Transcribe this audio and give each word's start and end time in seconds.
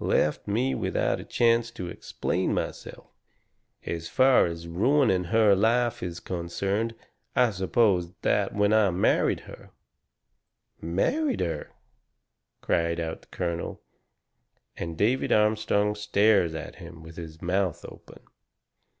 Left 0.00 0.48
me 0.48 0.74
without 0.74 1.20
a 1.20 1.24
chance 1.24 1.70
to 1.70 1.86
explain 1.86 2.52
myself. 2.52 3.06
As 3.86 4.08
far 4.08 4.46
as 4.46 4.66
ruining 4.66 5.22
her 5.30 5.54
life 5.54 6.02
is 6.02 6.18
concerned, 6.18 6.96
I 7.36 7.52
suppose 7.52 8.10
that 8.22 8.52
when 8.52 8.72
I 8.72 8.90
married 8.90 9.38
her" 9.46 9.70
"Married 10.80 11.38
her!" 11.38 11.70
cries 12.60 12.98
out 12.98 13.20
the 13.22 13.28
colonel. 13.28 13.82
And 14.76 14.98
David 14.98 15.30
Armstrong 15.30 15.94
stares 15.94 16.56
at 16.56 16.74
him 16.82 17.04
with 17.04 17.14
his 17.14 17.40
mouth 17.40 17.84
open. 17.84 18.18